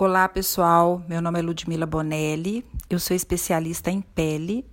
[0.00, 1.02] Olá, pessoal.
[1.08, 2.64] Meu nome é Ludmila Bonelli.
[2.88, 4.64] Eu sou especialista em pele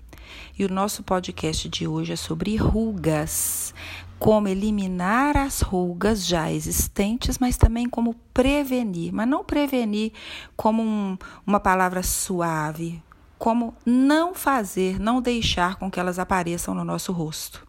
[0.56, 3.74] e o nosso podcast de hoje é sobre rugas.
[4.20, 9.12] Como eliminar as rugas já existentes, mas também como prevenir.
[9.12, 10.12] Mas não prevenir
[10.56, 13.02] como um, uma palavra suave,
[13.40, 17.65] como não fazer, não deixar com que elas apareçam no nosso rosto.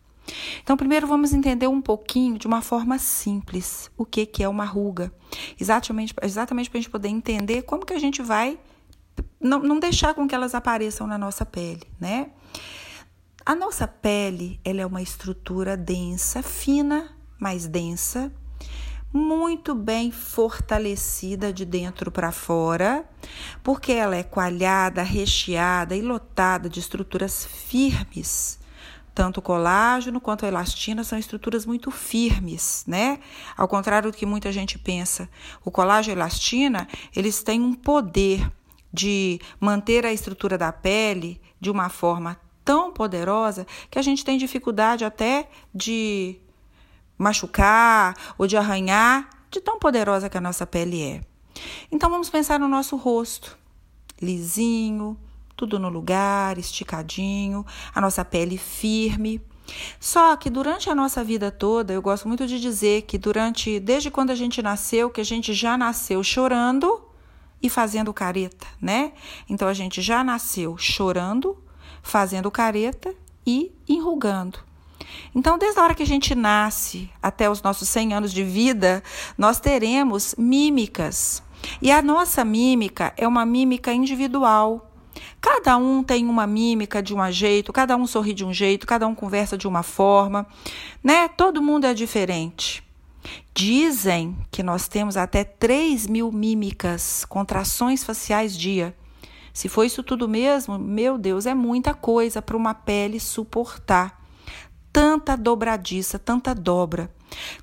[0.63, 4.65] Então, primeiro vamos entender um pouquinho, de uma forma simples, o que, que é uma
[4.65, 5.13] ruga.
[5.61, 8.59] Exatamente, exatamente para a gente poder entender como que a gente vai
[9.41, 12.31] não, não deixar com que elas apareçam na nossa pele, né?
[13.45, 18.33] A nossa pele, ela é uma estrutura densa, fina, mais densa,
[19.13, 23.09] muito bem fortalecida de dentro para fora,
[23.63, 28.59] porque ela é coalhada, recheada e lotada de estruturas firmes
[29.17, 33.19] tanto o colágeno quanto a elastina são estruturas muito firmes, né?
[33.57, 35.27] Ao contrário do que muita gente pensa,
[35.65, 38.53] o colágeno e a elastina, eles têm um poder
[38.93, 44.37] de manter a estrutura da pele de uma forma tão poderosa que a gente tem
[44.37, 46.39] dificuldade até de
[47.17, 51.23] machucar ou de arranhar, de tão poderosa que a nossa pele é.
[51.91, 53.57] Então vamos pensar no nosso rosto,
[54.21, 55.19] lisinho,
[55.57, 59.41] tudo no lugar, esticadinho, a nossa pele firme.
[59.99, 64.11] Só que durante a nossa vida toda, eu gosto muito de dizer que durante desde
[64.11, 67.03] quando a gente nasceu, que a gente já nasceu chorando
[67.61, 69.13] e fazendo careta, né?
[69.49, 71.57] Então a gente já nasceu chorando,
[72.03, 73.15] fazendo careta
[73.47, 74.59] e enrugando.
[75.35, 79.03] Então, desde a hora que a gente nasce até os nossos 100 anos de vida,
[79.37, 81.43] nós teremos mímicas.
[81.81, 84.86] E a nossa mímica é uma mímica individual.
[85.47, 89.07] Cada um tem uma mímica de um jeito, cada um sorri de um jeito, cada
[89.07, 90.45] um conversa de uma forma,
[91.05, 91.29] né?
[91.29, 92.83] Todo mundo é diferente.
[93.55, 98.93] Dizem que nós temos até 3 mil mímicas, contrações faciais dia.
[99.55, 104.21] Se for isso tudo mesmo, meu Deus, é muita coisa para uma pele suportar.
[104.93, 107.09] Tanta dobradiça, tanta dobra.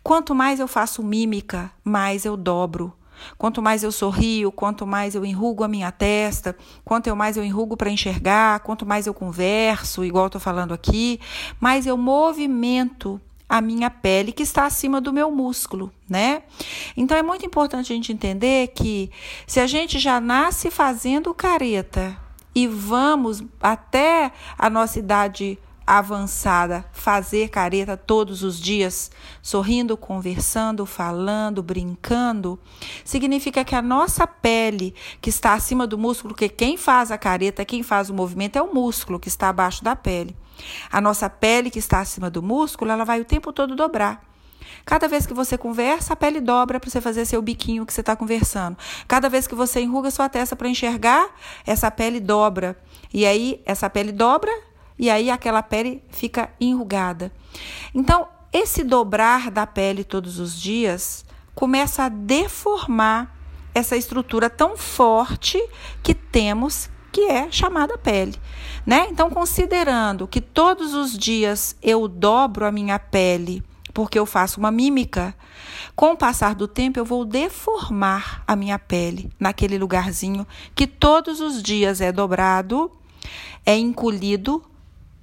[0.02, 2.94] Quanto mais eu faço mímica, mais eu dobro.
[3.38, 7.78] Quanto mais eu sorrio, quanto mais eu enrugo a minha testa, quanto mais eu enrugo
[7.78, 11.20] para enxergar, quanto mais eu converso, igual estou falando aqui,
[11.60, 16.44] mais eu movimento a minha pele que está acima do meu músculo, né?
[16.98, 19.12] Então é muito importante a gente entender que
[19.46, 22.18] se a gente já nasce fazendo careta
[22.56, 29.12] e vamos até a nossa idade avançada, fazer careta todos os dias,
[29.42, 32.60] sorrindo, conversando, falando, brincando,
[33.04, 37.66] significa que a nossa pele, que está acima do músculo, que quem faz a careta,
[37.66, 40.36] quem faz o movimento é o músculo que está abaixo da pele.
[40.92, 44.34] A nossa pele que está acima do músculo, ela vai o tempo todo dobrar.
[44.86, 48.02] Cada vez que você conversa, a pele dobra para você fazer seu biquinho que você
[48.02, 48.78] está conversando.
[49.08, 51.30] Cada vez que você enruga sua testa para enxergar,
[51.66, 52.78] essa pele dobra.
[53.14, 54.52] E aí, essa pele dobra,
[54.98, 57.32] e aí aquela pele fica enrugada.
[57.94, 63.36] Então, esse dobrar da pele todos os dias começa a deformar
[63.74, 65.62] essa estrutura tão forte
[66.04, 68.36] que temos, que é chamada pele,
[68.86, 69.08] né?
[69.10, 74.72] Então, considerando que todos os dias eu dobro a minha pele, porque eu faço uma
[74.72, 75.36] mímica,
[75.96, 81.40] com o passar do tempo eu vou deformar a minha pele naquele lugarzinho que todos
[81.40, 82.92] os dias é dobrado,
[83.66, 84.64] é encolhido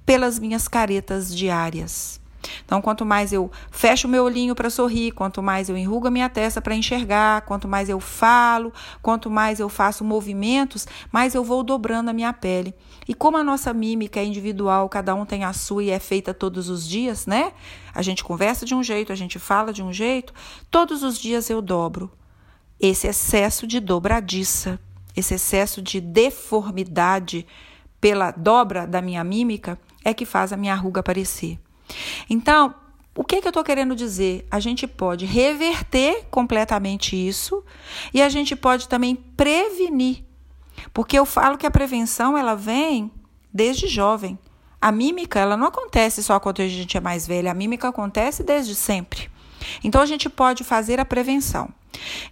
[0.05, 2.21] pelas minhas caretas diárias.
[2.65, 6.11] Então, quanto mais eu fecho o meu olhinho para sorrir, quanto mais eu enrugo a
[6.11, 11.43] minha testa para enxergar, quanto mais eu falo, quanto mais eu faço movimentos, mais eu
[11.43, 12.73] vou dobrando a minha pele.
[13.07, 16.33] E como a nossa mímica é individual, cada um tem a sua e é feita
[16.33, 17.51] todos os dias, né?
[17.93, 20.33] A gente conversa de um jeito, a gente fala de um jeito,
[20.69, 22.11] todos os dias eu dobro.
[22.79, 24.79] Esse excesso de dobradiça,
[25.15, 27.45] esse excesso de deformidade
[27.99, 31.59] pela dobra da minha mímica é que faz a minha ruga aparecer.
[32.29, 32.73] Então,
[33.15, 34.47] o que, que eu estou querendo dizer?
[34.49, 37.63] A gente pode reverter completamente isso
[38.13, 40.23] e a gente pode também prevenir.
[40.93, 43.11] Porque eu falo que a prevenção ela vem
[43.53, 44.39] desde jovem.
[44.81, 48.43] A mímica ela não acontece só quando a gente é mais velha, a mímica acontece
[48.43, 49.29] desde sempre.
[49.83, 51.69] Então a gente pode fazer a prevenção.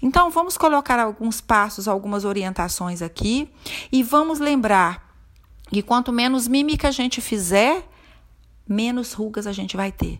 [0.02, 3.52] Então vamos colocar alguns passos, algumas orientações aqui
[3.92, 5.09] e vamos lembrar
[5.72, 7.88] e quanto menos mímica a gente fizer,
[8.68, 10.20] menos rugas a gente vai ter.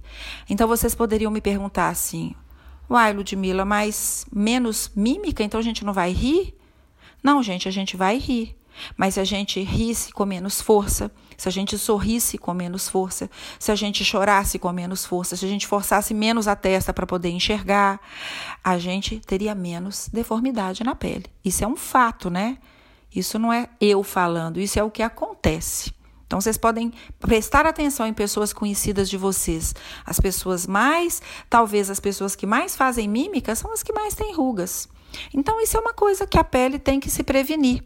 [0.50, 2.34] Então vocês poderiam me perguntar assim:
[2.90, 6.56] Uai, Ludmilla, mas menos mímica, então a gente não vai rir?
[7.22, 8.56] Não, gente, a gente vai rir.
[8.96, 13.30] Mas se a gente risse com menos força, se a gente sorrisse com menos força,
[13.58, 17.06] se a gente chorasse com menos força, se a gente forçasse menos a testa para
[17.06, 18.00] poder enxergar,
[18.64, 21.26] a gente teria menos deformidade na pele.
[21.44, 22.58] Isso é um fato, né?
[23.14, 25.94] Isso não é eu falando, isso é o que acontece.
[26.30, 29.74] Então, vocês podem prestar atenção em pessoas conhecidas de vocês.
[30.06, 34.32] As pessoas mais, talvez as pessoas que mais fazem mímica são as que mais têm
[34.36, 34.88] rugas.
[35.34, 37.84] Então, isso é uma coisa que a pele tem que se prevenir.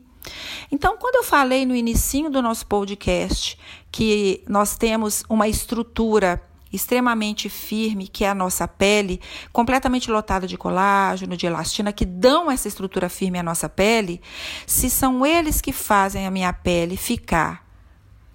[0.69, 3.57] Então, quando eu falei no início do nosso podcast
[3.89, 6.41] que nós temos uma estrutura
[6.73, 9.21] extremamente firme, que é a nossa pele,
[9.51, 14.19] completamente lotada de colágeno, de elastina, que dão essa estrutura firme à nossa pele,
[14.65, 17.63] se são eles que fazem a minha pele ficar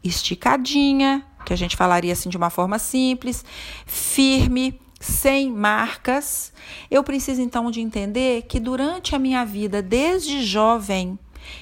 [0.05, 3.44] esticadinha, que a gente falaria assim de uma forma simples,
[3.85, 6.52] firme, sem marcas,
[6.91, 11.19] eu preciso então de entender que durante a minha vida, desde jovem,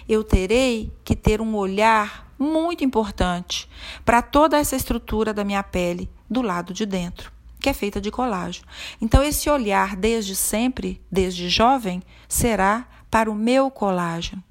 [0.08, 3.69] eu terei que ter um olhar muito importante
[4.05, 8.11] para toda essa estrutura da minha pele do lado de dentro, que é feita de
[8.11, 8.67] colágeno.
[9.00, 14.43] Então, esse olhar desde sempre, desde jovem, será para o meu colágeno.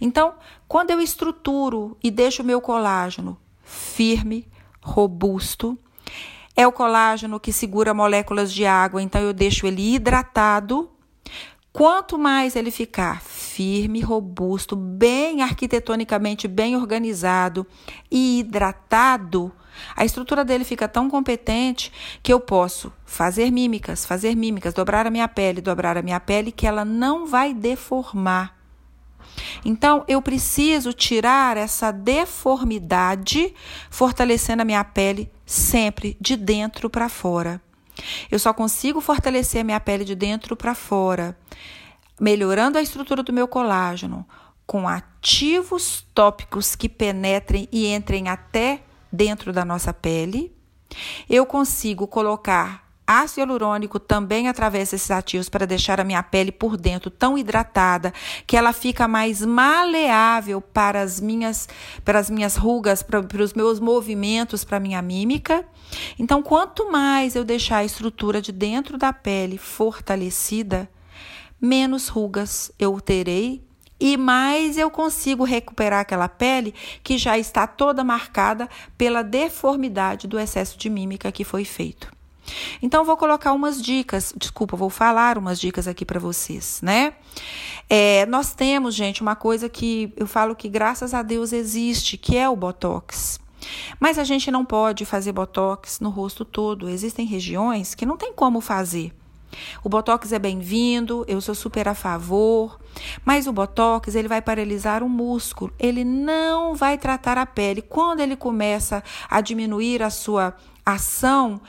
[0.00, 0.34] Então,
[0.68, 4.48] quando eu estruturo e deixo o meu colágeno firme,
[4.82, 5.78] robusto,
[6.54, 10.90] é o colágeno que segura moléculas de água, então eu deixo ele hidratado.
[11.72, 17.66] Quanto mais ele ficar firme, robusto, bem arquitetonicamente bem organizado
[18.10, 19.50] e hidratado,
[19.96, 21.92] a estrutura dele fica tão competente
[22.22, 26.52] que eu posso fazer mímicas, fazer mímicas, dobrar a minha pele, dobrar a minha pele,
[26.52, 28.56] que ela não vai deformar.
[29.64, 33.54] Então, eu preciso tirar essa deformidade,
[33.90, 37.60] fortalecendo a minha pele sempre de dentro para fora.
[38.30, 41.36] Eu só consigo fortalecer a minha pele de dentro para fora
[42.22, 44.24] melhorando a estrutura do meu colágeno
[44.64, 50.54] com ativos tópicos que penetrem e entrem até dentro da nossa pele.
[51.28, 56.76] Eu consigo colocar ácido hialurônico também através desses ativos para deixar a minha pele por
[56.76, 58.12] dentro tão hidratada
[58.46, 61.68] que ela fica mais maleável para as minhas
[62.04, 65.64] para as minhas rugas, para, para os meus movimentos, para a minha mímica.
[66.18, 70.88] Então, quanto mais eu deixar a estrutura de dentro da pele fortalecida,
[71.60, 73.62] menos rugas eu terei
[74.02, 78.68] e mais eu consigo recuperar aquela pele que já está toda marcada
[78.98, 82.10] pela deformidade do excesso de mímica que foi feito.
[82.82, 87.14] Então, vou colocar umas dicas, desculpa, vou falar umas dicas aqui para vocês, né?
[87.88, 92.36] É, nós temos, gente, uma coisa que eu falo que graças a Deus existe, que
[92.36, 93.38] é o Botox.
[94.00, 96.88] Mas a gente não pode fazer Botox no rosto todo.
[96.88, 99.14] Existem regiões que não tem como fazer.
[99.82, 102.78] O botox é bem-vindo, eu sou super a favor,
[103.24, 107.82] mas o botox ele vai paralisar o músculo, ele não vai tratar a pele.
[107.82, 110.54] Quando ele começa a diminuir a sua
[110.84, 111.60] ação,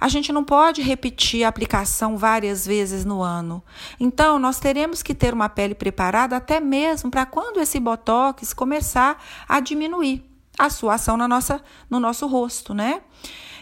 [0.00, 3.62] a gente não pode repetir a aplicação várias vezes no ano.
[3.98, 9.22] Então, nós teremos que ter uma pele preparada até mesmo para quando esse botox começar
[9.46, 10.24] a diminuir
[10.58, 13.02] a sua ação na nossa, no nosso rosto, né?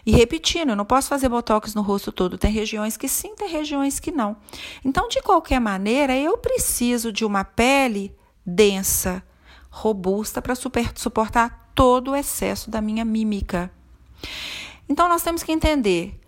[0.05, 2.39] E repetindo, eu não posso fazer botox no rosto todo.
[2.39, 4.37] Tem regiões que sim, tem regiões que não.
[4.85, 8.15] Então, de qualquer maneira, eu preciso de uma pele
[8.45, 9.23] densa,
[9.71, 13.71] robusta, para suportar todo o excesso da minha mímica.
[14.89, 16.19] Então, nós temos que entender.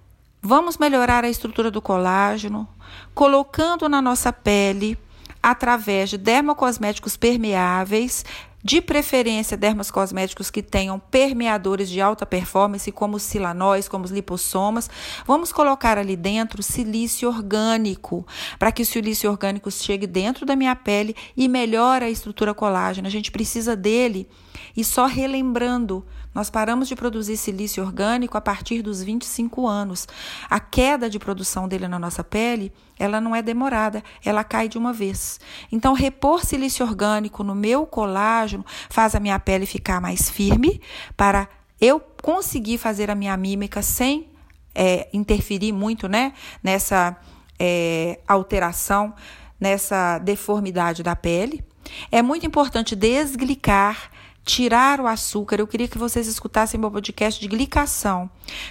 [0.42, 2.68] Vamos melhorar a estrutura do colágeno,
[3.14, 4.98] colocando na nossa pele
[5.42, 8.24] através de dermocosméticos permeáveis
[8.62, 14.10] de preferência dermos cosméticos que tenham permeadores de alta performance, como os silanóis, como os
[14.10, 14.90] lipossomas.
[15.26, 18.26] Vamos colocar ali dentro silício orgânico,
[18.58, 23.08] para que o silício orgânico chegue dentro da minha pele e melhore a estrutura colágena.
[23.08, 24.28] A gente precisa dele.
[24.76, 30.06] E só relembrando, nós paramos de produzir silício orgânico a partir dos 25 anos.
[30.48, 34.78] A queda de produção dele na nossa pele, ela não é demorada, ela cai de
[34.78, 35.40] uma vez.
[35.72, 38.49] Então, repor silício orgânico no meu colágeno
[38.88, 40.80] faz a minha pele ficar mais firme
[41.16, 41.48] para
[41.80, 44.28] eu conseguir fazer a minha mímica sem
[44.74, 47.16] é, interferir muito né, nessa
[47.58, 49.14] é, alteração,
[49.58, 51.64] nessa deformidade da pele.
[52.10, 54.10] É muito importante desglicar
[54.44, 55.60] tirar o açúcar.
[55.60, 58.28] Eu queria que vocês escutassem meu podcast de glicação.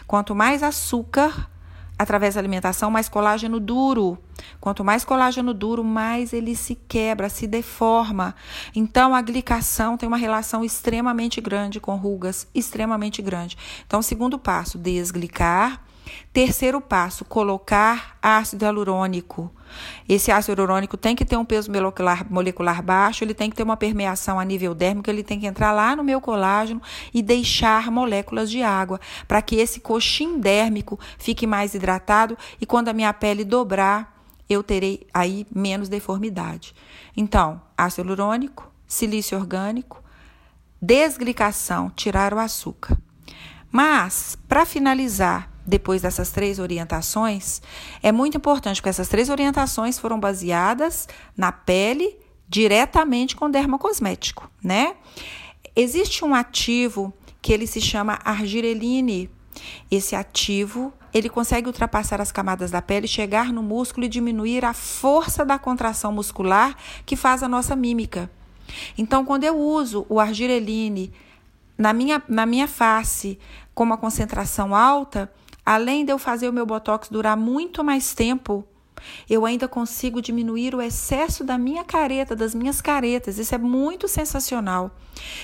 [0.07, 1.49] Quanto mais açúcar
[1.99, 4.17] através da alimentação, mais colágeno duro.
[4.61, 8.33] Quanto mais colágeno duro, mais ele se quebra, se deforma.
[8.73, 13.57] Então, a glicação tem uma relação extremamente grande com rugas, extremamente grande.
[13.85, 15.83] Então, segundo passo, desglicar,
[16.31, 19.51] Terceiro passo, colocar ácido hialurônico.
[20.07, 23.63] Esse ácido hialurônico tem que ter um peso molecular, molecular baixo, ele tem que ter
[23.63, 26.81] uma permeação a nível dérmico, ele tem que entrar lá no meu colágeno
[27.13, 32.89] e deixar moléculas de água, para que esse coxim dérmico fique mais hidratado e quando
[32.89, 34.17] a minha pele dobrar,
[34.49, 36.73] eu terei aí menos deformidade.
[37.15, 40.03] Então, ácido hialurônico, silício orgânico,
[40.81, 42.97] desglicação, tirar o açúcar.
[43.71, 47.61] Mas, para finalizar, depois dessas três orientações,
[48.01, 51.07] é muito importante, porque essas três orientações foram baseadas
[51.37, 54.95] na pele diretamente com dermocosmético, né?
[55.75, 59.29] Existe um ativo que ele se chama argireline.
[59.89, 64.73] Esse ativo, ele consegue ultrapassar as camadas da pele, chegar no músculo e diminuir a
[64.73, 68.29] força da contração muscular que faz a nossa mímica.
[68.97, 71.13] Então, quando eu uso o argireline
[71.77, 73.39] na minha, na minha face
[73.73, 75.31] com uma concentração alta,
[75.69, 78.65] além de eu fazer o meu botox durar muito mais tempo,
[79.29, 83.37] eu ainda consigo diminuir o excesso da minha careta, das minhas caretas.
[83.37, 84.89] Isso é muito sensacional.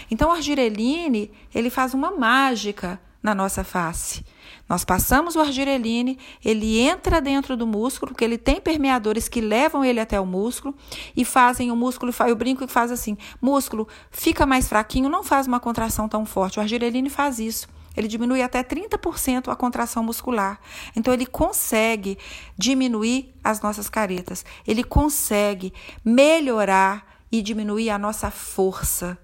[0.10, 4.25] Então, o argireline, ele faz uma mágica na nossa face.
[4.67, 9.86] Nós passamos o argireline, ele entra dentro do músculo, porque ele tem permeadores que levam
[9.86, 10.74] ele até o músculo
[11.15, 15.46] e fazem o músculo, eu brinco e faz assim, músculo fica mais fraquinho, não faz
[15.46, 16.58] uma contração tão forte.
[16.58, 17.75] O argireline faz isso.
[17.96, 20.60] Ele diminui até 30% a contração muscular.
[20.96, 22.18] Então, ele consegue
[22.58, 24.46] diminuir as nossas caretas.
[24.68, 25.74] Ele consegue
[26.04, 29.18] melhorar e diminuir a nossa força.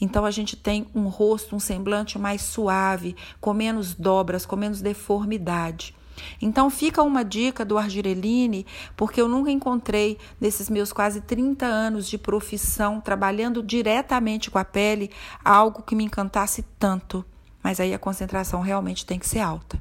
[0.00, 4.80] Então a gente tem um rosto, um semblante mais suave, com menos dobras, com menos
[4.80, 5.94] deformidade.
[6.40, 12.08] Então fica uma dica do Argireline, porque eu nunca encontrei nesses meus quase 30 anos
[12.08, 15.10] de profissão trabalhando diretamente com a pele
[15.44, 17.24] algo que me encantasse tanto.
[17.62, 19.80] Mas aí a concentração realmente tem que ser alta.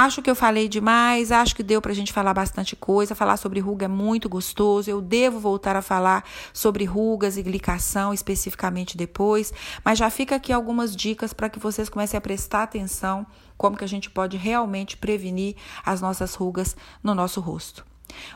[0.00, 3.16] Acho que eu falei demais, acho que deu para a gente falar bastante coisa.
[3.16, 4.88] Falar sobre ruga é muito gostoso.
[4.88, 9.52] Eu devo voltar a falar sobre rugas e glicação especificamente depois,
[9.84, 13.82] mas já fica aqui algumas dicas para que vocês comecem a prestar atenção como que
[13.82, 17.84] a gente pode realmente prevenir as nossas rugas no nosso rosto.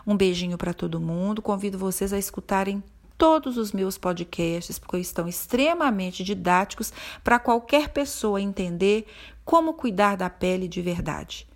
[0.04, 1.40] Um beijinho para todo mundo.
[1.40, 2.82] Convido vocês a escutarem
[3.22, 9.06] todos os meus podcasts, porque estão extremamente didáticos para qualquer pessoa entender
[9.44, 11.46] como cuidar da pele de verdade.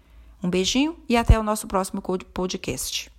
[0.40, 2.00] Um beijinho e até o nosso próximo
[2.32, 3.15] podcast.